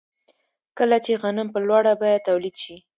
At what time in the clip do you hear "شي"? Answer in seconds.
2.63-2.75